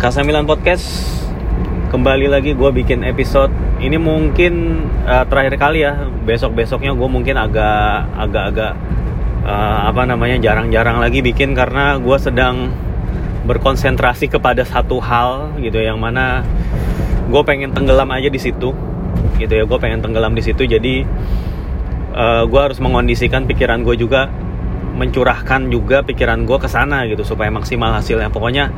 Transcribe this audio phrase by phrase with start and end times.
[0.00, 1.12] Kasamilan Podcast.
[1.92, 3.52] Kembali lagi gue bikin episode.
[3.84, 6.08] Ini mungkin uh, terakhir kali ya.
[6.24, 8.72] Besok besoknya gue mungkin agak agak agak
[9.44, 12.72] uh, apa namanya jarang-jarang lagi bikin karena gue sedang
[13.44, 16.48] berkonsentrasi kepada satu hal gitu yang mana
[17.28, 18.72] gue pengen tenggelam aja di situ
[19.36, 19.68] gitu ya.
[19.68, 20.64] Gue pengen tenggelam di situ.
[20.64, 21.04] Jadi
[22.16, 24.32] uh, gue harus mengondisikan pikiran gue juga
[24.96, 28.32] mencurahkan juga pikiran gue ke sana gitu supaya maksimal hasilnya.
[28.32, 28.72] Pokoknya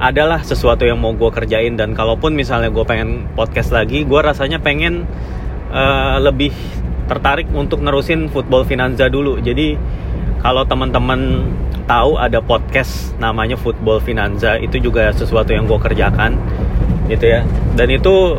[0.00, 4.56] adalah sesuatu yang mau gue kerjain dan kalaupun misalnya gue pengen podcast lagi gue rasanya
[4.56, 5.04] pengen
[5.68, 6.56] uh, lebih
[7.04, 9.42] tertarik untuk nerusin football finanza dulu.
[9.42, 9.76] Jadi
[10.40, 11.44] kalau teman-teman
[11.84, 16.38] tahu ada podcast namanya football finanza itu juga sesuatu yang gue kerjakan
[17.10, 17.44] gitu ya.
[17.74, 18.38] Dan itu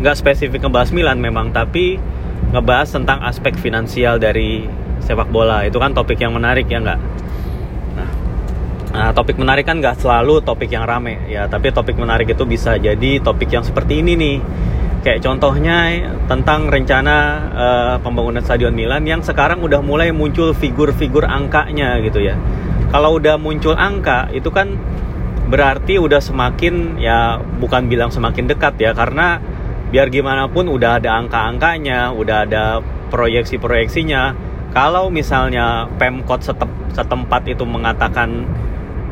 [0.00, 2.00] nggak um, spesifik ngebahas Milan memang tapi
[2.50, 4.64] ngebahas tentang aspek finansial dari
[5.04, 5.62] sepak bola.
[5.68, 7.23] Itu kan topik yang menarik ya nggak
[8.94, 12.78] Nah, topik menarik kan nggak selalu topik yang rame ya, tapi topik menarik itu bisa
[12.78, 14.36] jadi topik yang seperti ini nih.
[15.02, 17.16] Kayak contohnya tentang rencana
[17.52, 22.38] uh, pembangunan Stadion Milan yang sekarang udah mulai muncul figur-figur angkanya gitu ya.
[22.94, 24.78] Kalau udah muncul angka itu kan
[25.50, 29.42] berarti udah semakin ya bukan bilang semakin dekat ya karena
[29.90, 32.64] biar gimana pun udah ada angka-angkanya, udah ada
[33.10, 34.34] proyeksi-proyeksinya.
[34.70, 36.46] Kalau misalnya Pemkot
[36.94, 38.46] setempat itu mengatakan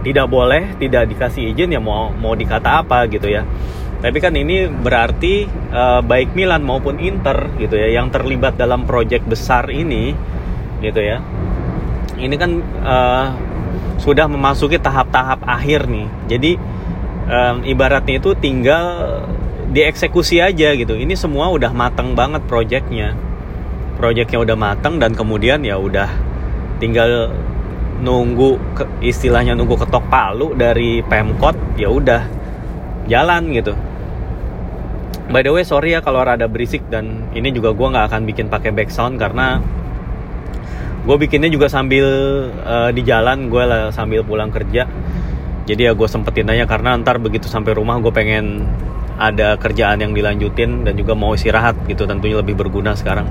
[0.03, 3.47] tidak boleh tidak dikasih izin ya mau mau dikata apa gitu ya.
[4.03, 9.23] Tapi kan ini berarti uh, baik Milan maupun Inter gitu ya yang terlibat dalam proyek
[9.25, 10.11] besar ini
[10.83, 11.23] gitu ya.
[12.19, 12.51] Ini kan
[12.83, 13.27] uh,
[14.03, 16.11] sudah memasuki tahap-tahap akhir nih.
[16.27, 16.53] Jadi
[17.31, 18.85] um, ibaratnya itu tinggal
[19.71, 20.99] dieksekusi aja gitu.
[20.99, 23.15] Ini semua udah matang banget proyeknya
[24.03, 26.11] proyeknya udah matang dan kemudian ya udah
[26.83, 27.31] tinggal
[28.03, 32.23] nunggu ke, istilahnya nunggu ketok palu dari Pemkot ya udah
[33.07, 33.73] jalan gitu.
[35.31, 38.47] By the way sorry ya kalau rada berisik dan ini juga gue nggak akan bikin
[38.51, 39.63] pakai background karena
[41.03, 42.07] gue bikinnya juga sambil
[42.63, 44.85] uh, di jalan gue lah sambil pulang kerja.
[45.63, 48.67] Jadi ya gue sempetin aja karena ntar begitu sampai rumah gue pengen
[49.15, 53.31] ada kerjaan yang dilanjutin dan juga mau istirahat gitu tentunya lebih berguna sekarang.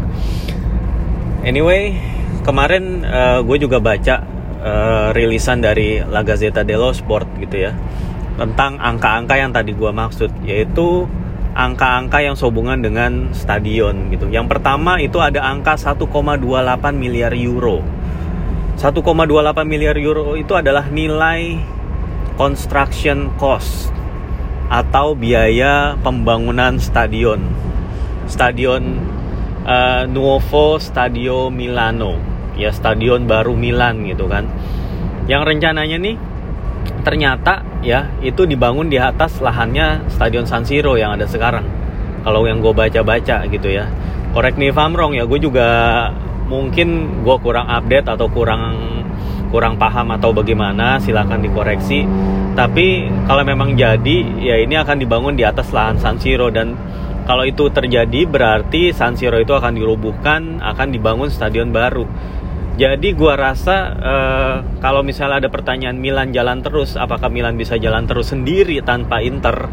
[1.43, 1.99] Anyway
[2.47, 7.73] kemarin uh, gue juga baca uh, rilisan dari La Gazzetta dello Sport gitu ya
[8.39, 11.05] tentang angka-angka yang tadi gue maksud yaitu
[11.51, 14.31] angka-angka yang sehubungan dengan stadion gitu.
[14.31, 16.07] Yang pertama itu ada angka 1,28
[16.95, 17.83] miliar euro.
[18.79, 18.97] 1,28
[19.67, 21.59] miliar euro itu adalah nilai
[22.39, 23.91] construction cost
[24.71, 27.43] atau biaya pembangunan stadion.
[28.31, 28.95] Stadion
[29.67, 34.47] uh, Nuovo Stadio Milano ya stadion baru Milan gitu kan.
[35.29, 36.15] Yang rencananya nih
[37.01, 41.65] ternyata ya itu dibangun di atas lahannya stadion San Siro yang ada sekarang.
[42.21, 43.89] Kalau yang gue baca-baca gitu ya.
[44.31, 45.67] Correct me if ya gue juga
[46.47, 48.63] mungkin gue kurang update atau kurang
[49.51, 52.07] kurang paham atau bagaimana silahkan dikoreksi.
[52.55, 56.47] Tapi kalau memang jadi ya ini akan dibangun di atas lahan San Siro.
[56.51, 56.75] Dan
[57.25, 62.05] kalau itu terjadi berarti San Siro itu akan dirubuhkan akan dibangun stadion baru
[62.81, 68.09] jadi gua rasa uh, kalau misalnya ada pertanyaan Milan jalan terus, apakah Milan bisa jalan
[68.09, 69.69] terus sendiri tanpa Inter?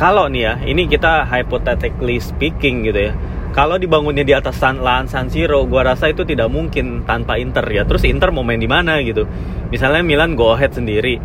[0.00, 3.12] Kalau nih ya, ini kita hypothetically speaking gitu ya.
[3.52, 7.68] Kalau dibangunnya di atas san, lahan San Siro, gua rasa itu tidak mungkin tanpa Inter
[7.68, 7.84] ya.
[7.84, 9.28] Terus Inter mau main di mana gitu?
[9.68, 11.20] Misalnya Milan go ahead sendiri,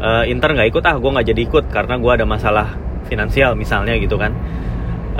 [0.00, 2.80] uh, Inter nggak ikut ah, gue nggak jadi ikut karena gue ada masalah
[3.12, 4.32] finansial misalnya gitu kan.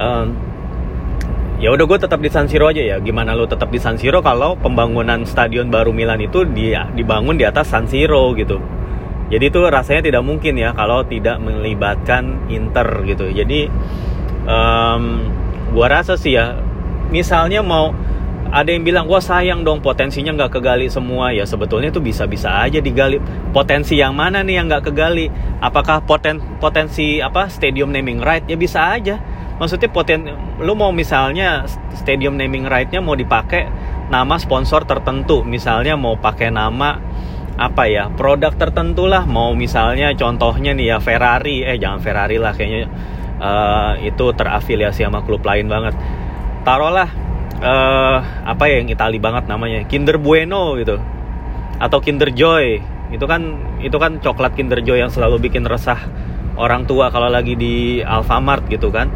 [0.00, 0.53] Uh,
[1.64, 3.00] ya udah gue tetap di San Siro aja ya.
[3.00, 7.48] Gimana lo tetap di San Siro kalau pembangunan stadion baru Milan itu dia dibangun di
[7.48, 8.60] atas San Siro gitu?
[9.32, 13.32] Jadi itu rasanya tidak mungkin ya kalau tidak melibatkan Inter gitu.
[13.32, 13.72] Jadi
[14.44, 15.25] um,
[15.72, 16.60] gue rasa sih ya
[17.08, 17.96] misalnya mau
[18.52, 21.32] ada yang bilang wah sayang dong potensinya nggak kegali semua.
[21.32, 23.16] Ya sebetulnya itu bisa-bisa aja digali.
[23.56, 25.32] Potensi yang mana nih yang nggak kegali?
[25.64, 28.44] Apakah poten potensi apa stadium naming right?
[28.44, 29.17] Ya bisa aja
[29.59, 30.27] maksudnya poten
[30.59, 33.71] lu mau misalnya stadium naming right-nya mau dipakai
[34.11, 35.43] nama sponsor tertentu.
[35.47, 36.99] Misalnya mau pakai nama
[37.55, 41.62] apa ya produk tertentu lah mau misalnya contohnya nih ya Ferrari.
[41.62, 42.91] Eh jangan Ferrari lah kayaknya
[43.39, 45.95] uh, itu terafiliasi sama klub lain banget.
[46.67, 47.09] Taruhlah
[47.62, 50.99] uh, apa ya yang Itali banget namanya Kinder Bueno gitu.
[51.79, 52.83] Atau Kinder Joy.
[53.15, 56.01] Itu kan itu kan coklat Kinder Joy yang selalu bikin resah
[56.55, 59.11] orang tua kalau lagi di Alfamart gitu kan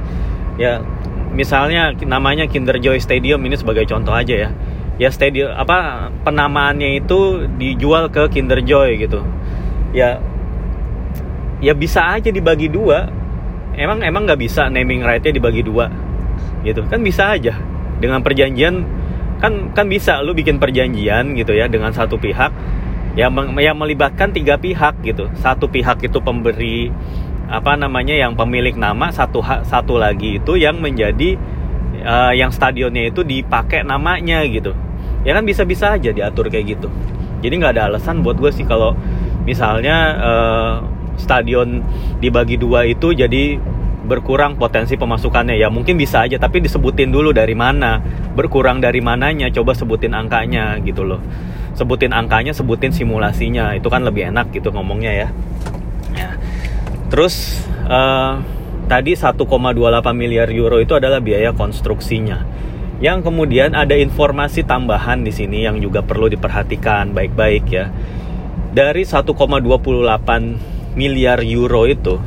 [0.59, 0.83] ya
[1.33, 4.51] misalnya namanya Kinder Joy Stadium ini sebagai contoh aja ya.
[4.99, 9.23] Ya stadium apa penamaannya itu dijual ke Kinder Joy gitu.
[9.95, 10.19] Ya
[11.63, 13.07] ya bisa aja dibagi dua.
[13.79, 15.87] Emang emang nggak bisa naming right-nya dibagi dua
[16.67, 16.83] gitu.
[16.91, 17.55] Kan bisa aja.
[18.03, 18.83] Dengan perjanjian
[19.39, 22.51] kan kan bisa lu bikin perjanjian gitu ya dengan satu pihak.
[23.15, 25.31] Yang yang melibatkan tiga pihak gitu.
[25.39, 26.91] Satu pihak itu pemberi
[27.49, 31.41] apa namanya yang pemilik nama satu satu lagi itu yang menjadi
[32.05, 34.77] uh, yang stadionnya itu dipakai namanya gitu.
[35.25, 36.89] Ya kan bisa-bisa aja diatur kayak gitu.
[37.41, 38.95] Jadi nggak ada alasan buat gue sih kalau
[39.49, 40.73] misalnya uh,
[41.17, 41.83] stadion
[42.23, 43.59] dibagi dua itu jadi
[44.09, 45.57] berkurang potensi pemasukannya.
[45.57, 48.01] Ya mungkin bisa aja tapi disebutin dulu dari mana.
[48.37, 51.21] Berkurang dari mananya coba sebutin angkanya gitu loh.
[51.75, 53.75] Sebutin angkanya sebutin simulasinya.
[53.75, 55.29] Itu kan lebih enak gitu ngomongnya ya, ya.
[57.09, 58.41] Terus uh,
[58.89, 59.45] tadi 1,28
[60.17, 62.45] miliar euro itu adalah biaya konstruksinya.
[62.99, 67.93] Yang kemudian ada informasi tambahan di sini yang juga perlu diperhatikan baik-baik ya.
[68.75, 72.19] Dari 1,28 miliar euro itu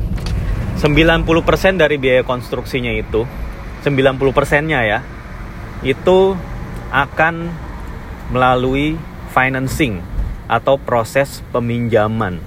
[0.80, 3.28] 90% dari biaya konstruksinya itu
[3.84, 5.00] 90 persennya ya
[5.84, 6.38] itu
[6.88, 7.52] akan
[8.32, 8.96] melalui
[9.34, 10.00] financing
[10.46, 12.40] atau proses peminjaman.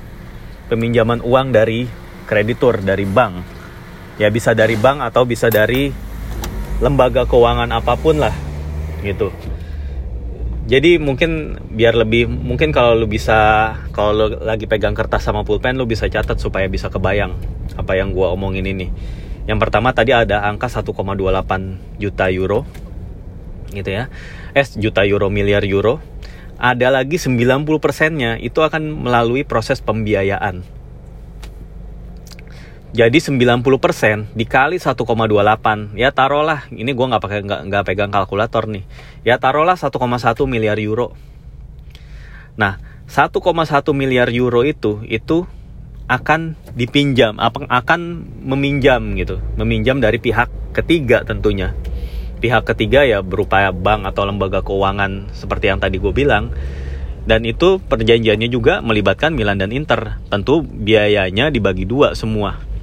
[0.66, 1.86] Peminjaman uang dari
[2.26, 3.34] kreditur dari bank.
[4.18, 5.94] Ya bisa dari bank atau bisa dari
[6.84, 8.36] lembaga keuangan apa pun lah
[9.06, 9.32] gitu.
[10.66, 15.78] Jadi mungkin biar lebih mungkin kalau lu bisa kalau lu lagi pegang kertas sama pulpen
[15.78, 17.38] lu bisa catat supaya bisa kebayang
[17.78, 18.90] apa yang gua omongin ini.
[19.46, 22.66] Yang pertama tadi ada angka 1,28 juta euro
[23.70, 24.10] gitu ya.
[24.58, 26.02] Eh juta euro miliar euro.
[26.56, 30.75] Ada lagi 90 persennya itu akan melalui proses pembiayaan
[32.96, 33.60] jadi 90%
[34.40, 36.64] dikali 1,28 ya taruhlah.
[36.72, 38.88] Ini gue nggak pakai nggak pegang kalkulator nih.
[39.28, 39.92] Ya taruhlah 1,1
[40.48, 41.12] miliar euro.
[42.56, 42.80] Nah
[43.12, 43.36] 1,1
[43.92, 45.44] miliar euro itu itu
[46.08, 49.44] akan dipinjam apa akan meminjam gitu.
[49.60, 51.76] Meminjam dari pihak ketiga tentunya.
[52.40, 56.56] Pihak ketiga ya berupa bank atau lembaga keuangan seperti yang tadi gue bilang.
[57.26, 60.22] Dan itu perjanjiannya juga melibatkan Milan dan Inter.
[60.32, 62.75] Tentu biayanya dibagi dua semua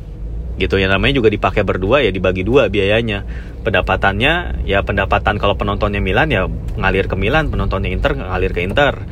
[0.59, 0.77] gitu.
[0.81, 3.25] Yang namanya juga dipakai berdua ya dibagi dua biayanya.
[3.63, 9.07] Pendapatannya ya pendapatan kalau penontonnya Milan ya ngalir ke Milan penontonnya Inter ngalir ke Inter.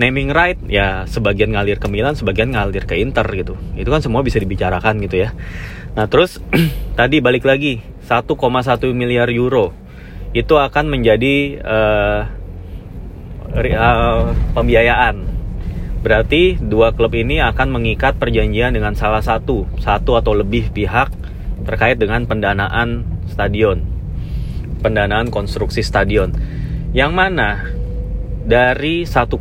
[0.00, 3.58] Naming right ya sebagian ngalir ke Milan sebagian ngalir ke Inter gitu.
[3.76, 5.34] Itu kan semua bisa dibicarakan gitu ya.
[5.98, 6.38] Nah terus
[6.98, 8.36] tadi balik lagi 1,1
[8.94, 9.74] miliar euro.
[10.30, 12.22] Itu akan menjadi uh,
[13.50, 14.22] uh,
[14.54, 15.39] pembiayaan
[16.00, 21.12] Berarti dua klub ini akan mengikat perjanjian dengan salah satu, satu atau lebih pihak
[21.68, 23.84] terkait dengan pendanaan stadion.
[24.80, 26.32] Pendanaan konstruksi stadion.
[26.96, 27.68] Yang mana
[28.48, 29.36] dari 1,1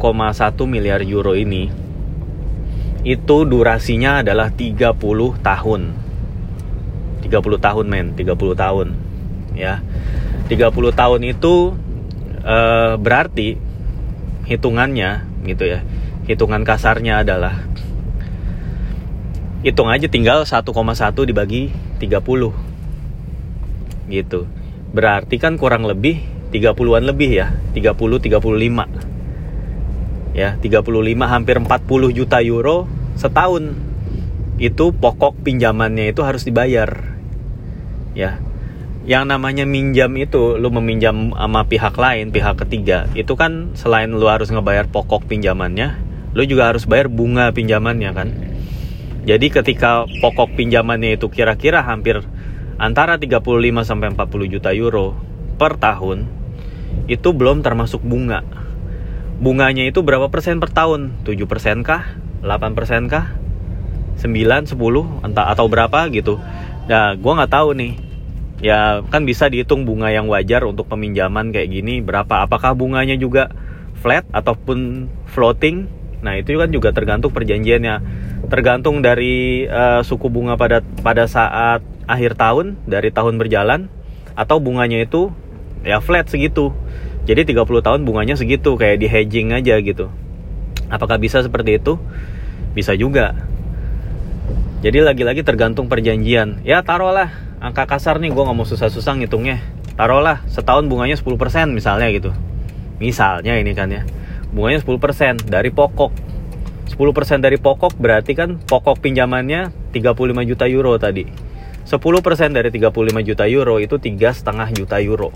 [0.67, 1.71] miliar euro ini
[3.07, 4.99] itu durasinya adalah 30
[5.39, 5.81] tahun.
[7.23, 8.87] 30 tahun men, 30 tahun.
[9.55, 9.79] Ya.
[10.51, 11.71] 30 tahun itu
[12.43, 12.57] e,
[12.99, 13.55] berarti
[14.43, 15.79] hitungannya gitu ya
[16.29, 17.65] hitungan kasarnya adalah
[19.65, 20.61] hitung aja tinggal 1,1
[21.25, 24.45] dibagi 30 gitu.
[24.93, 26.21] Berarti kan kurang lebih
[26.53, 30.85] 30-an lebih ya 30 35 ya 35
[31.25, 32.85] hampir 40 juta euro
[33.17, 33.73] setahun.
[34.61, 37.17] Itu pokok pinjamannya itu harus dibayar.
[38.13, 38.37] Ya.
[39.09, 44.29] Yang namanya minjam itu lu meminjam sama pihak lain pihak ketiga itu kan selain lu
[44.29, 48.29] harus ngebayar pokok pinjamannya lo juga harus bayar bunga pinjamannya kan?
[49.25, 52.23] Jadi ketika pokok pinjamannya itu kira-kira hampir
[52.79, 53.43] antara 35
[53.83, 55.13] sampai 40 juta euro
[55.59, 56.25] per tahun
[57.11, 58.41] itu belum termasuk bunga.
[59.39, 61.23] Bunganya itu berapa persen per tahun?
[61.23, 62.15] 7 persen kah?
[62.43, 63.35] 8 persen kah?
[64.19, 64.27] 9
[64.67, 64.75] 10
[65.23, 66.39] entah atau berapa gitu.
[66.87, 67.93] Nah gue nggak tahu nih.
[68.59, 72.43] Ya kan bisa dihitung bunga yang wajar untuk peminjaman kayak gini berapa?
[72.43, 73.47] Apakah bunganya juga
[73.99, 77.95] flat ataupun floating Nah itu kan juga tergantung perjanjiannya,
[78.51, 83.87] tergantung dari uh, suku bunga pada pada saat akhir tahun dari tahun berjalan
[84.35, 85.31] atau bunganya itu
[85.83, 86.75] ya flat segitu.
[87.29, 90.09] Jadi 30 tahun bunganya segitu kayak di hedging aja gitu.
[90.89, 92.01] Apakah bisa seperti itu?
[92.73, 93.37] Bisa juga.
[94.81, 96.65] Jadi lagi-lagi tergantung perjanjian.
[96.65, 97.29] Ya taruhlah
[97.61, 99.61] angka kasar nih gue nggak mau susah-susah ngitungnya.
[99.93, 101.29] Taruhlah setahun bunganya 10%
[101.69, 102.31] misalnya gitu.
[102.97, 104.03] Misalnya ini kan ya
[104.53, 106.11] bunganya 10% dari pokok.
[106.89, 111.25] 10% dari pokok berarti kan pokok pinjamannya 35 juta euro tadi.
[111.85, 115.33] 10% dari 35 juta euro itu tiga setengah juta euro.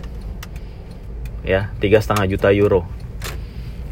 [1.45, 2.85] Ya tiga setengah juta euro.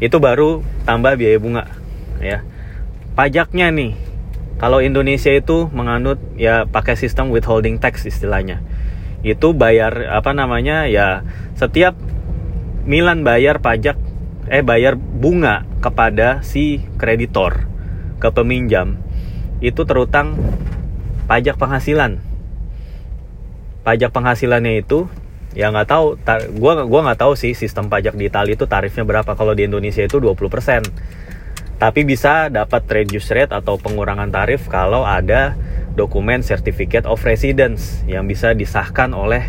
[0.02, 1.64] Itu baru tambah biaya bunga
[2.18, 2.42] ya.
[3.14, 3.92] Pajaknya nih
[4.62, 8.62] Kalau Indonesia itu menganut ya pakai sistem withholding tax istilahnya.
[9.26, 11.26] Itu bayar apa namanya ya
[11.58, 11.98] setiap
[12.86, 13.98] Milan bayar pajak
[14.52, 17.64] eh bayar bunga kepada si kreditor
[18.20, 19.00] ke peminjam
[19.64, 20.36] itu terutang
[21.24, 22.20] pajak penghasilan.
[23.80, 25.08] Pajak penghasilannya itu
[25.56, 26.06] ya nggak tahu
[26.60, 30.00] gua gua nggak tahu sih sistem pajak di Italia itu tarifnya berapa kalau di Indonesia
[30.00, 30.88] itu 20%
[31.76, 35.52] tapi bisa dapat reduce rate atau pengurangan tarif kalau ada
[35.92, 39.44] dokumen certificate of residence yang bisa disahkan oleh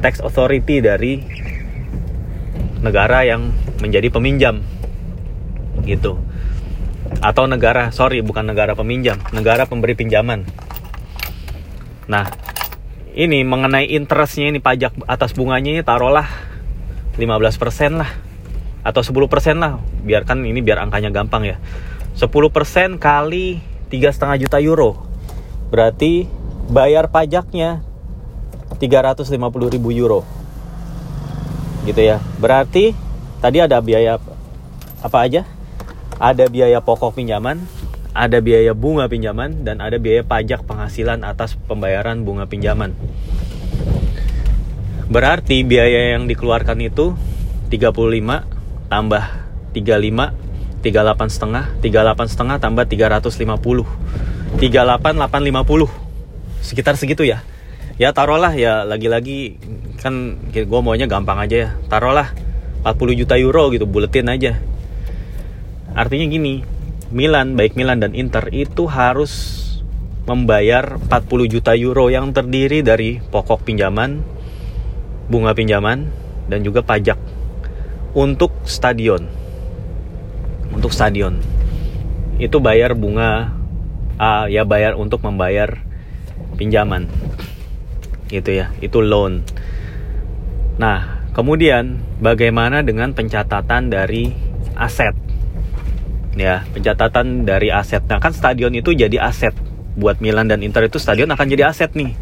[0.00, 1.20] tax authority dari
[2.82, 4.60] negara yang menjadi peminjam.
[5.86, 6.18] Gitu.
[7.22, 10.44] Atau negara sorry bukan negara peminjam negara pemberi pinjaman.
[12.10, 12.26] Nah
[13.14, 16.26] ini mengenai interestnya ini pajak atas bunganya ini taruhlah
[17.16, 18.10] 15% lah.
[18.82, 19.78] Atau 10% lah.
[20.02, 21.56] Biarkan ini biar angkanya gampang ya.
[22.18, 24.98] 10% kali tiga setengah juta euro.
[25.70, 26.26] Berarti
[26.66, 27.86] bayar pajaknya
[28.82, 29.38] 350
[29.70, 30.41] ribu euro
[31.86, 32.22] gitu ya.
[32.38, 32.94] Berarti
[33.38, 34.18] tadi ada biaya
[35.02, 35.42] apa aja?
[36.22, 37.62] Ada biaya pokok pinjaman
[38.12, 42.92] ada biaya bunga pinjaman dan ada biaya pajak penghasilan atas pembayaran bunga pinjaman.
[45.08, 47.16] Berarti biaya yang dikeluarkan itu
[47.72, 49.24] 35 tambah
[49.72, 53.32] 35 38 setengah 38 setengah tambah 350
[54.60, 55.88] 38 850
[56.60, 57.40] sekitar segitu ya
[58.02, 59.62] ya taruhlah ya lagi-lagi
[60.02, 61.70] kan gue maunya gampang aja ya.
[61.86, 62.34] Taruhlah
[62.82, 64.58] 40 juta euro gitu buletin aja.
[65.94, 66.66] Artinya gini
[67.14, 69.62] Milan baik Milan dan Inter itu harus
[70.26, 74.18] membayar 40 juta euro yang terdiri dari pokok pinjaman
[75.30, 76.10] bunga pinjaman
[76.50, 77.22] dan juga pajak
[78.18, 79.30] untuk stadion.
[80.74, 81.38] Untuk stadion.
[82.42, 83.54] Itu bayar bunga
[84.18, 85.78] uh, ya bayar untuk membayar
[86.58, 87.06] pinjaman
[88.32, 89.44] gitu ya itu loan.
[90.80, 94.32] Nah kemudian bagaimana dengan pencatatan dari
[94.72, 95.12] aset?
[96.32, 98.00] Ya pencatatan dari aset.
[98.08, 99.52] Nah kan stadion itu jadi aset.
[99.92, 102.16] Buat Milan dan Inter itu stadion akan jadi aset nih.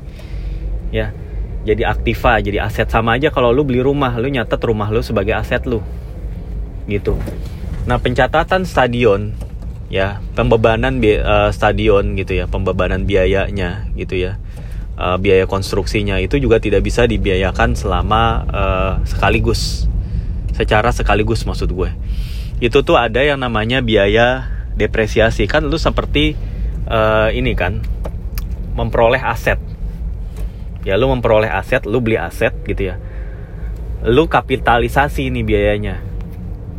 [0.91, 1.15] Ya
[1.63, 2.91] jadi aktiva jadi aset.
[2.91, 5.79] Sama aja kalau lu beli rumah lu nyatet rumah lu sebagai aset lu.
[6.91, 7.15] Gitu.
[7.87, 9.31] Nah pencatatan stadion
[9.91, 14.39] ya pembebanan uh, stadion gitu ya pembebanan biayanya gitu ya
[15.01, 19.89] uh, biaya konstruksinya itu juga tidak bisa dibiayakan selama uh, sekaligus.
[20.53, 21.91] Secara sekaligus maksud gue.
[22.61, 25.49] Itu tuh ada yang namanya biaya depresiasi.
[25.49, 26.37] Kan lu seperti
[26.85, 27.81] uh, ini kan
[28.77, 29.57] memperoleh aset.
[30.85, 33.01] Ya lu memperoleh aset lu beli aset gitu ya.
[34.05, 36.05] Lu kapitalisasi ini biayanya.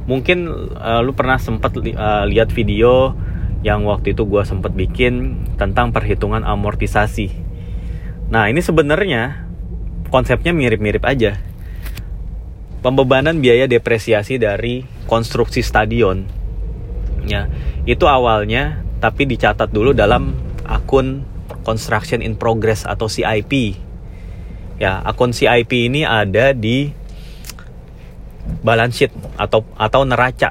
[0.05, 3.17] Mungkin uh, lu pernah sempat li uh, lihat video
[3.61, 7.40] yang waktu itu gue sempat bikin tentang perhitungan amortisasi
[8.31, 9.45] nah ini sebenarnya
[10.07, 11.39] konsepnya mirip-mirip aja.
[12.81, 16.25] Pembebanan biaya depresiasi dari konstruksi stadion.
[17.27, 17.51] Ya
[17.85, 20.33] itu awalnya tapi dicatat dulu dalam
[20.65, 21.27] akun
[21.61, 23.77] construction in progress atau CIP
[24.81, 26.89] ya akun CIP ini ada di
[28.65, 30.50] balance sheet atau atau neraca.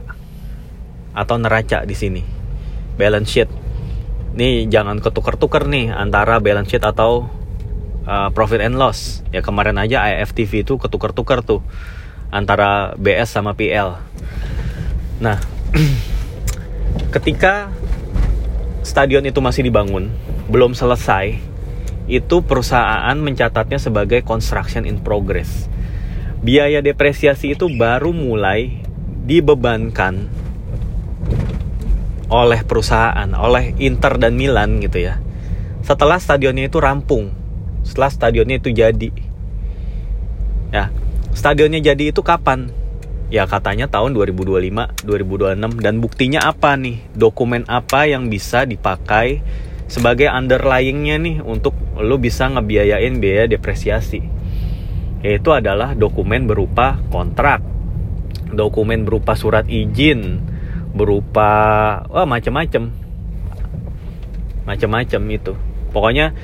[1.10, 2.22] Atau neraca di sini.
[2.94, 3.50] Balance sheet.
[4.38, 7.26] Nih jangan ketuker-tuker nih antara balance sheet atau
[8.10, 11.62] uh, profit and loss ya kemarin aja IFTV itu ketuker-tuker tuh
[12.34, 13.94] antara BS sama PL
[15.22, 15.38] nah
[17.14, 17.70] ketika
[18.82, 20.10] stadion itu masih dibangun
[20.50, 21.50] belum selesai
[22.10, 25.70] itu perusahaan mencatatnya sebagai construction in progress.
[26.42, 28.82] Biaya depresiasi itu baru mulai
[29.30, 30.26] dibebankan
[32.26, 35.22] oleh perusahaan, oleh Inter dan Milan gitu ya.
[35.86, 37.30] Setelah stadionnya itu rampung,
[37.90, 39.10] setelah stadionnya itu jadi.
[40.70, 40.94] Ya,
[41.34, 42.70] stadionnya jadi itu kapan?
[43.30, 47.02] Ya katanya tahun 2025, 2026 dan buktinya apa nih?
[47.18, 49.42] Dokumen apa yang bisa dipakai
[49.90, 54.22] sebagai underlyingnya nih untuk lo bisa ngebiayain biaya depresiasi
[55.20, 57.58] yaitu adalah dokumen berupa kontrak
[58.54, 60.38] dokumen berupa surat izin
[60.94, 61.50] berupa
[62.06, 62.94] wah macam-macam
[64.62, 65.52] macam-macam itu
[65.90, 66.38] pokoknya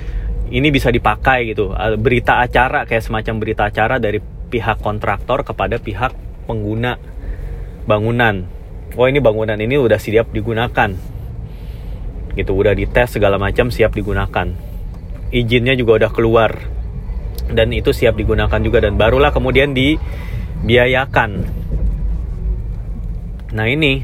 [0.50, 1.74] ini bisa dipakai gitu.
[1.98, 6.14] Berita acara kayak semacam berita acara dari pihak kontraktor kepada pihak
[6.46, 6.98] pengguna
[7.86, 8.46] bangunan.
[8.94, 10.94] Oh ini bangunan ini udah siap digunakan.
[12.36, 14.52] Gitu udah dites segala macam siap digunakan.
[15.34, 16.52] Izinnya juga udah keluar.
[17.46, 21.30] Dan itu siap digunakan juga dan barulah kemudian dibiayakan.
[23.54, 24.02] Nah ini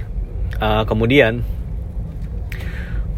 [0.62, 1.42] uh, kemudian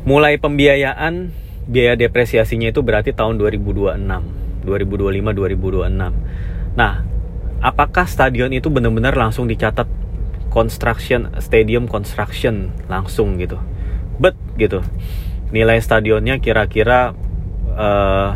[0.05, 7.05] mulai pembiayaan biaya depresiasinya itu berarti tahun 2026 2025 2026 nah
[7.65, 9.89] apakah stadion itu benar-benar langsung dicatat
[10.53, 13.57] construction stadium construction langsung gitu?
[14.21, 14.85] Bet gitu.
[15.51, 17.17] Nilai stadionnya kira-kira
[17.75, 18.31] uh,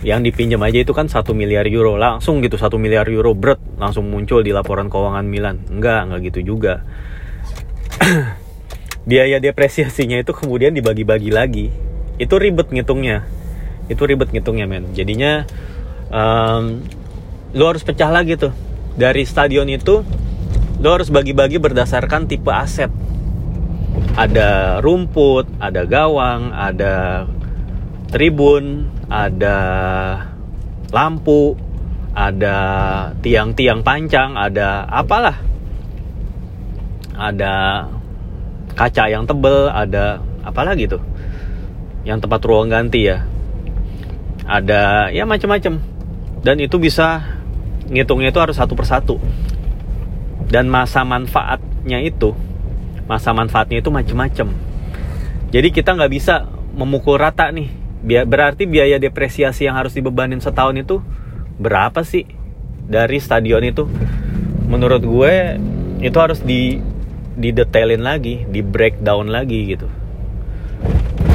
[0.00, 2.00] yang dipinjam aja itu kan satu miliar euro.
[2.00, 5.60] Langsung gitu satu miliar euro berat langsung muncul di laporan keuangan Milan.
[5.68, 6.80] Enggak enggak gitu juga.
[9.10, 13.24] Biaya depresiasinya itu kemudian dibagi-bagi lagi itu ribet ngitungnya.
[13.88, 14.92] Itu ribet ngitungnya men.
[14.92, 15.48] Jadinya
[16.12, 16.84] um,
[17.56, 18.52] lo harus pecah lagi tuh.
[18.96, 20.04] Dari stadion itu
[20.82, 22.92] lo harus bagi-bagi berdasarkan tipe aset.
[24.12, 27.24] Ada rumput ada gawang ada
[28.12, 29.56] tribun ada
[30.92, 31.56] lampu
[32.12, 32.56] ada
[33.24, 35.40] tiang-tiang pancang ada apalah.
[37.12, 37.86] Ada
[38.76, 41.11] kaca yang tebel ada apa lagi tuh
[42.02, 43.26] yang tempat ruang ganti ya.
[44.42, 45.78] Ada ya macam-macam
[46.42, 47.22] dan itu bisa
[47.86, 49.16] ngitungnya itu harus satu persatu.
[50.52, 52.36] Dan masa manfaatnya itu
[53.08, 54.72] masa manfaatnya itu macam-macam
[55.52, 57.68] jadi kita nggak bisa memukul rata nih.
[58.02, 61.04] Berarti biaya depresiasi yang harus dibebanin setahun itu
[61.60, 62.24] berapa sih
[62.88, 63.84] dari stadion itu?
[64.64, 65.60] Menurut gue
[66.00, 66.80] itu harus di
[67.36, 69.92] didetailin lagi, di breakdown lagi gitu.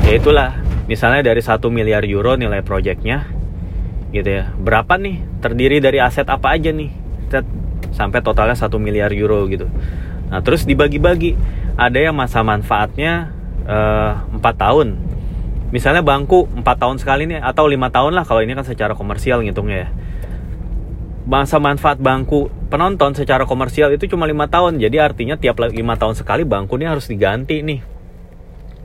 [0.07, 0.55] Ya itulah,
[0.87, 3.27] misalnya dari satu miliar euro nilai proyeknya,
[4.15, 4.55] gitu ya.
[4.55, 5.19] Berapa nih?
[5.43, 6.95] Terdiri dari aset apa aja nih?
[7.91, 9.67] Sampai totalnya satu miliar euro gitu.
[10.31, 11.35] Nah terus dibagi-bagi.
[11.75, 13.35] Ada yang masa manfaatnya
[13.67, 14.87] eh, empat uh, tahun.
[15.75, 19.43] Misalnya bangku empat tahun sekali nih atau lima tahun lah kalau ini kan secara komersial
[19.43, 19.89] ngitungnya ya
[21.27, 26.15] masa manfaat bangku penonton secara komersial itu cuma lima tahun jadi artinya tiap lima tahun
[26.15, 27.83] sekali bangku ini harus diganti nih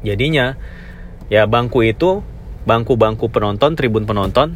[0.03, 0.59] jadinya
[1.33, 2.21] ya bangku itu
[2.69, 4.53] bangku-bangku penonton tribun penonton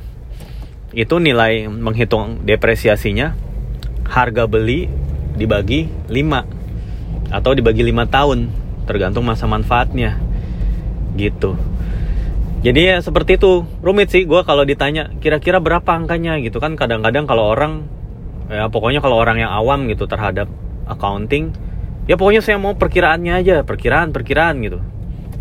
[0.92, 3.32] itu nilai menghitung depresiasinya
[4.04, 4.84] harga beli
[5.40, 8.52] dibagi 5 atau dibagi lima tahun
[8.86, 10.20] tergantung masa manfaatnya
[11.16, 11.56] gitu.
[12.62, 13.66] Jadi ya seperti itu.
[13.82, 16.38] Rumit sih gue kalau ditanya kira-kira berapa angkanya?
[16.38, 17.88] gitu kan kadang-kadang kalau orang
[18.46, 20.46] ya pokoknya kalau orang yang awam gitu terhadap
[20.86, 21.50] accounting
[22.06, 24.78] ya pokoknya saya mau perkiraannya aja perkiraan perkiraan gitu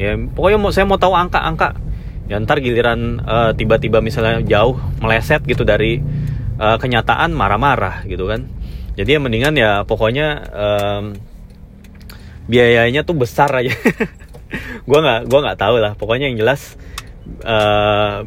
[0.02, 1.78] ya pokoknya mau saya mau tahu angka-angka.
[2.26, 6.02] Ya ntar giliran uh, tiba-tiba misalnya jauh meleset gitu dari
[6.58, 8.50] uh, kenyataan marah-marah gitu kan.
[8.96, 11.04] Jadi ya mendingan ya pokoknya um,
[12.50, 13.74] biayanya tuh besar aja.
[14.90, 15.94] Gue nggak gue nggak tahu lah.
[15.98, 16.80] Pokoknya yang jelas
[17.44, 18.26] uh,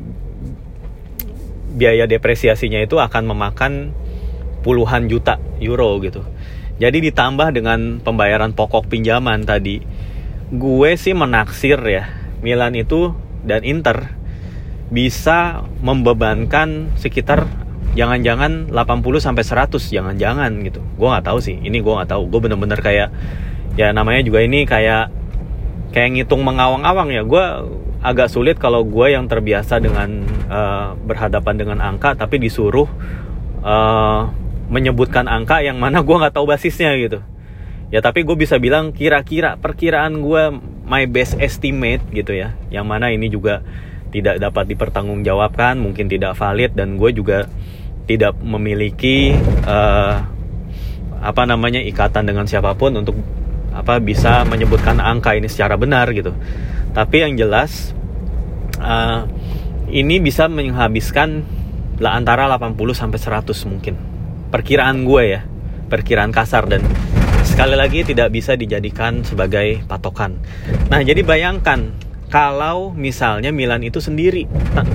[1.74, 3.72] biaya depresiasinya itu akan memakan
[4.66, 6.26] puluhan juta euro gitu.
[6.78, 9.82] Jadi ditambah dengan pembayaran pokok pinjaman tadi,
[10.48, 12.08] gue sih menaksir ya
[12.40, 13.12] Milan itu
[13.44, 14.16] dan Inter
[14.88, 17.44] bisa membebankan sekitar
[17.92, 20.80] jangan-jangan 80 sampai 100 jangan-jangan gitu.
[20.96, 21.60] Gue nggak tahu sih.
[21.60, 22.30] Ini gue nggak tahu.
[22.32, 23.12] Gue bener-bener kayak
[23.76, 25.12] ya namanya juga ini kayak
[25.92, 27.20] kayak ngitung mengawang-awang ya.
[27.26, 27.44] Gue
[28.00, 32.86] agak sulit kalau gue yang terbiasa dengan uh, berhadapan dengan angka tapi disuruh
[33.66, 34.30] uh,
[34.70, 37.18] menyebutkan angka yang mana gue nggak tahu basisnya gitu
[37.88, 40.42] ya tapi gue bisa bilang kira-kira perkiraan gue
[40.84, 43.64] my best estimate gitu ya yang mana ini juga
[44.08, 47.48] tidak dapat dipertanggungjawabkan mungkin tidak valid dan gue juga
[48.08, 49.36] tidak memiliki
[49.68, 50.16] uh,
[51.18, 53.16] apa namanya ikatan dengan siapa pun untuk
[53.72, 56.32] apa bisa menyebutkan angka ini secara benar gitu
[56.96, 57.92] tapi yang jelas
[58.80, 59.28] uh,
[59.88, 61.44] ini bisa menghabiskan
[61.98, 63.94] lah antara 80 sampai 100 mungkin.
[64.48, 65.40] Perkiraan gue ya,
[65.90, 66.84] perkiraan kasar dan
[67.58, 70.38] sekali lagi tidak bisa dijadikan sebagai patokan.
[70.94, 71.90] Nah, jadi bayangkan
[72.30, 74.46] kalau misalnya Milan itu sendiri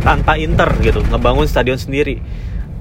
[0.07, 2.23] tanpa Inter gitu, ngebangun stadion sendiri.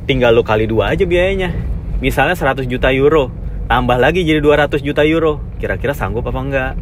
[0.06, 1.50] Tinggal lo kali dua aja biayanya.
[1.98, 3.34] Misalnya 100 juta euro,
[3.66, 5.42] tambah lagi jadi 200 juta euro.
[5.58, 6.74] Kira-kira sanggup apa enggak?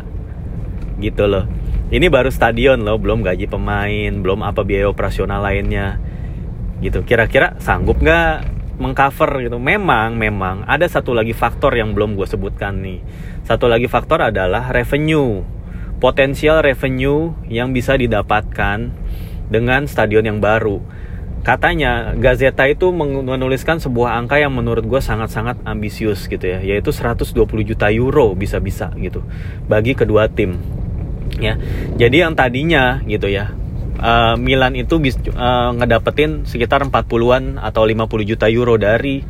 [1.01, 1.49] Gitu loh
[1.89, 5.99] ini baru stadion loh belum gaji pemain belum apa biaya operasional lainnya
[6.79, 9.61] gitu kira-kira sanggup nggak mengcover gitu.
[9.61, 13.05] Memang memang ada satu lagi faktor yang belum gue sebutkan nih.
[13.45, 15.45] Satu lagi faktor adalah revenue.
[16.01, 18.88] Potensial revenue yang bisa didapatkan
[19.53, 20.81] dengan stadion yang baru.
[21.40, 27.33] Katanya Gazeta itu menuliskan sebuah angka yang menurut gue sangat-sangat ambisius gitu ya yaitu 120
[27.64, 29.25] juta euro bisa-bisa gitu
[29.69, 30.61] bagi kedua tim.
[31.40, 31.57] Ya
[31.97, 33.57] jadi yang tadinya gitu ya
[34.01, 39.21] uh, Milan itu bis, uh, ngedapetin sekitar 40-an atau 50 juta euro dari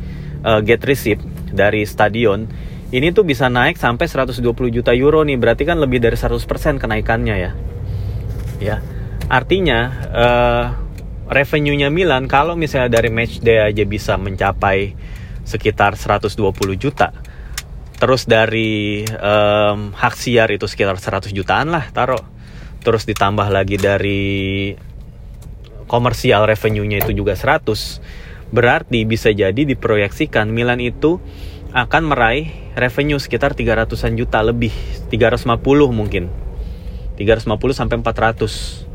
[0.47, 2.47] uh, get receipt dari stadion.
[2.91, 6.43] Ini tuh bisa naik sampai 120 juta euro nih berarti kan lebih dari 100%
[6.79, 7.51] kenaikannya ya.
[8.59, 8.77] Ya
[9.31, 9.79] artinya
[10.11, 10.65] uh,
[11.31, 14.91] revenue-nya Milan kalau misalnya dari match day aja bisa mencapai
[15.47, 16.35] sekitar 120
[16.75, 17.15] juta
[17.95, 22.19] terus dari um, hak siar itu sekitar 100 jutaan lah taruh
[22.81, 24.73] terus ditambah lagi dari
[25.85, 31.23] komersial revenue-nya itu juga 100 berarti bisa jadi diproyeksikan Milan itu
[31.71, 34.75] akan meraih revenue sekitar 300-an juta lebih
[35.07, 35.55] 350
[35.91, 36.27] mungkin.
[37.15, 38.91] 350 sampai 400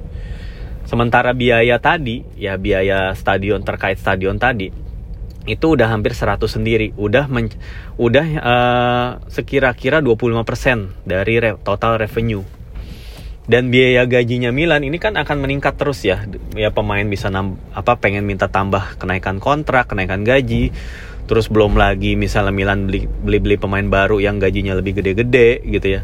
[0.86, 4.70] Sementara biaya tadi, ya biaya stadion terkait stadion tadi,
[5.42, 7.50] itu udah hampir 100 sendiri, udah men,
[7.98, 12.46] udah uh, sekira-kira 25% dari re, total revenue.
[13.46, 16.26] Dan biaya gajinya Milan ini kan akan meningkat terus ya.
[16.58, 20.74] Ya pemain bisa nam, apa pengen minta tambah kenaikan kontrak, kenaikan gaji.
[21.26, 25.98] Terus belum lagi misalnya Milan beli beli, beli pemain baru yang gajinya lebih gede-gede gitu
[25.98, 26.02] ya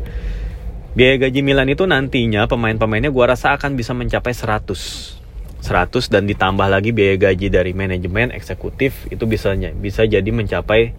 [0.93, 6.69] biaya gaji Milan itu nantinya pemain-pemainnya gue rasa akan bisa mencapai 100 100 dan ditambah
[6.69, 10.93] lagi biaya gaji dari manajemen eksekutif itu bisa bisa jadi mencapai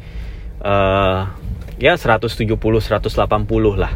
[0.65, 1.29] uh,
[1.77, 2.57] ya 170 180
[3.77, 3.93] lah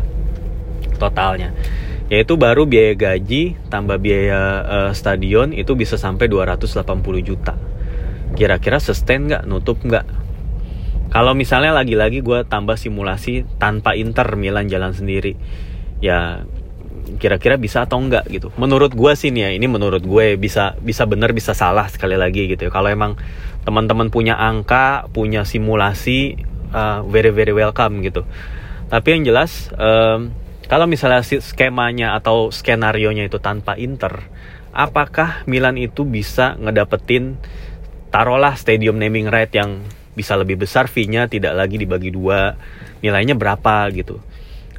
[1.02, 1.58] totalnya
[2.08, 6.84] yaitu baru biaya gaji tambah biaya uh, stadion itu bisa sampai 280
[7.24, 7.54] juta
[8.36, 10.08] kira-kira sustain nggak nutup nggak
[11.08, 15.36] kalau misalnya lagi-lagi gue tambah simulasi tanpa Inter Milan jalan sendiri
[16.04, 16.44] ya
[17.16, 18.52] kira-kira bisa atau enggak gitu.
[18.60, 22.52] Menurut gue sih nih ya, ini menurut gue bisa bisa benar bisa salah sekali lagi
[22.52, 22.72] gitu ya.
[22.72, 23.16] Kalau emang
[23.64, 26.36] teman-teman punya angka, punya simulasi,
[26.76, 28.28] uh, very very welcome gitu.
[28.92, 30.36] Tapi yang jelas um,
[30.68, 34.28] kalau misalnya skemanya atau skenario nya itu tanpa Inter,
[34.76, 37.40] apakah Milan itu bisa ngedapetin
[38.12, 39.80] taruhlah stadium naming right yang
[40.12, 42.60] bisa lebih besar fee-nya tidak lagi dibagi dua,
[43.00, 44.20] nilainya berapa gitu.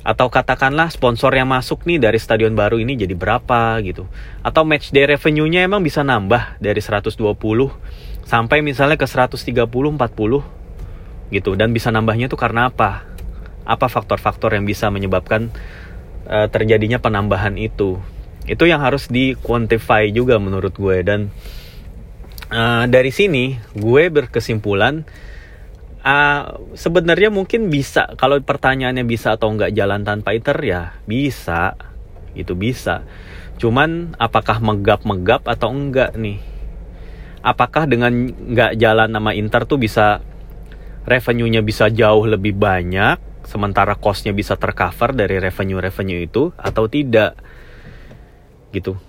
[0.05, 4.05] Atau katakanlah sponsor yang masuk nih dari stadion baru ini jadi berapa gitu.
[4.45, 7.17] Atau match day revenue-nya emang bisa nambah dari 120
[8.29, 11.51] sampai misalnya ke 130 40 gitu.
[11.57, 13.08] Dan bisa nambahnya tuh karena apa
[13.69, 15.53] apa faktor-faktor yang bisa menyebabkan
[16.25, 18.01] uh, terjadinya penambahan itu.
[18.49, 21.05] Itu yang harus di quantify juga menurut gue.
[21.05, 21.29] Dan
[22.49, 25.05] uh, dari sini gue berkesimpulan
[26.01, 31.77] uh, sebenarnya mungkin bisa kalau pertanyaannya bisa atau nggak jalan tanpa Inter ya bisa.
[32.33, 33.05] Itu bisa.
[33.61, 36.41] Cuman apakah megap-megap atau enggak nih?
[37.45, 40.25] Apakah dengan nggak jalan nama Inter tuh bisa
[41.05, 47.41] revenue-nya bisa jauh lebih banyak sementara cost-nya bisa tercover dari revenue-revenue itu atau tidak
[48.77, 49.01] gitu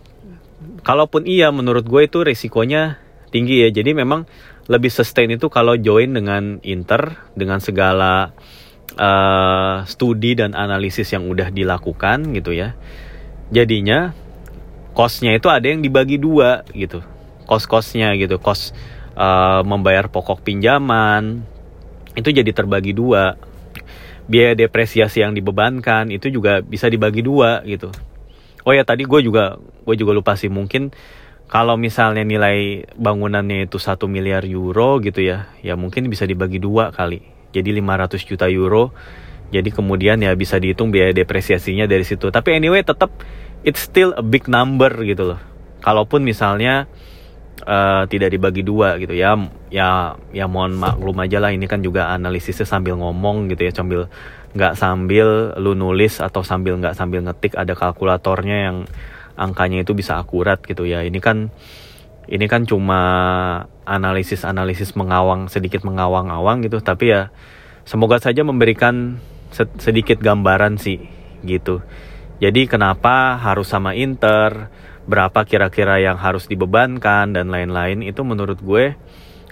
[0.88, 3.04] kalaupun iya menurut gue itu risikonya
[3.36, 4.24] tinggi ya jadi memang
[4.72, 8.32] lebih sustain itu kalau join dengan Inter dengan segala
[8.96, 12.78] uh, studi dan analisis yang udah dilakukan gitu ya.
[13.50, 14.14] Jadinya
[14.94, 17.02] costnya itu ada yang dibagi dua gitu.
[17.50, 18.78] Cost-costnya gitu, cost
[19.18, 21.42] uh, membayar pokok pinjaman
[22.14, 23.42] itu jadi terbagi dua.
[24.30, 27.90] Biaya depresiasi yang dibebankan itu juga bisa dibagi dua gitu.
[28.64, 30.94] Oh ya tadi gue juga gue juga lupa sih mungkin
[31.50, 36.94] kalau misalnya nilai bangunannya itu satu miliar euro gitu ya, ya mungkin bisa dibagi dua
[36.94, 37.26] kali.
[37.50, 38.94] Jadi 500 juta euro.
[39.50, 42.30] Jadi kemudian ya bisa dihitung biaya depresiasinya dari situ.
[42.30, 43.10] Tapi anyway tetap
[43.66, 45.42] it's still a big number gitu loh.
[45.82, 46.86] Kalaupun misalnya
[47.66, 49.36] uh, tidak dibagi dua gitu ya,
[49.74, 54.12] ya ya mohon maklum aja lah ini kan juga analisisnya sambil ngomong gitu ya, sambil
[54.50, 58.78] nggak sambil lu nulis atau sambil nggak sambil ngetik ada kalkulatornya yang
[59.40, 61.06] angkanya itu bisa akurat gitu ya.
[61.06, 61.54] Ini kan
[62.30, 63.00] ini kan cuma
[63.88, 66.84] analisis-analisis mengawang sedikit mengawang-awang gitu.
[66.84, 67.22] Tapi ya
[67.88, 69.18] semoga saja memberikan
[69.80, 71.10] sedikit gambaran sih
[71.42, 71.82] gitu.
[72.40, 74.72] Jadi kenapa harus sama Inter
[75.10, 78.94] berapa kira-kira yang harus dibebankan dan lain-lain itu menurut gue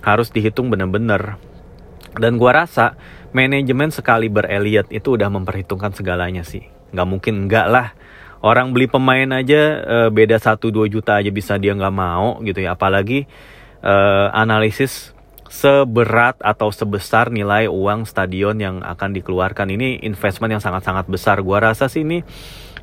[0.06, 1.42] harus dihitung bener-bener.
[2.14, 2.94] Dan gue rasa
[3.34, 6.70] manajemen sekali bereliat itu udah memperhitungkan segalanya sih.
[6.94, 7.88] Nggak mungkin enggak lah.
[8.46, 12.78] Orang beli pemain aja uh, beda 1-2 juta aja bisa dia nggak mau gitu ya.
[12.78, 13.26] Apalagi
[13.82, 15.18] uh, analisis
[15.48, 19.74] seberat atau sebesar nilai uang stadion yang akan dikeluarkan.
[19.74, 21.42] Ini investment yang sangat-sangat besar.
[21.42, 22.22] Gua rasa sih ini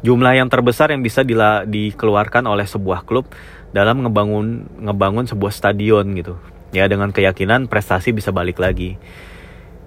[0.05, 3.25] jumlah yang terbesar yang bisa dila, dikeluarkan oleh sebuah klub
[3.73, 6.37] dalam ngebangun ngebangun sebuah stadion gitu.
[6.77, 9.01] Ya dengan keyakinan prestasi bisa balik lagi.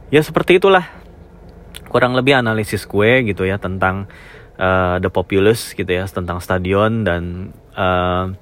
[0.09, 0.89] Ya seperti itulah.
[1.87, 4.09] Kurang lebih analisis gue gitu ya tentang
[4.57, 8.33] uh, The Populous gitu ya tentang stadion dan uh,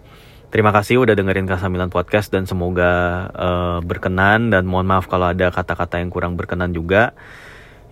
[0.50, 5.52] terima kasih udah dengerin Kasamilan Podcast dan semoga uh, berkenan dan mohon maaf kalau ada
[5.52, 7.14] kata-kata yang kurang berkenan juga.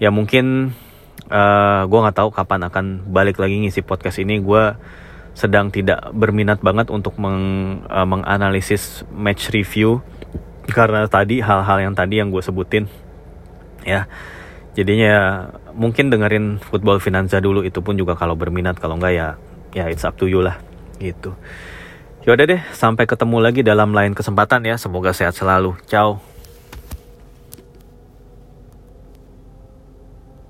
[0.02, 0.74] Ya mungkin
[1.30, 4.76] uh, gue nggak tahu kapan akan balik lagi ngisi podcast ini gue
[5.34, 10.02] sedang tidak berminat banget untuk meng, uh, menganalisis match review
[10.70, 12.88] karena tadi hal-hal yang tadi yang gue sebutin
[13.84, 14.08] ya
[14.74, 19.28] jadinya mungkin dengerin football finanza dulu itu pun juga kalau berminat kalau enggak ya
[19.76, 20.58] ya it's up to you lah
[21.02, 21.36] gitu
[22.24, 24.80] Yaudah deh, sampai ketemu lagi dalam lain kesempatan ya.
[24.80, 25.76] Semoga sehat selalu.
[25.92, 26.33] Ciao.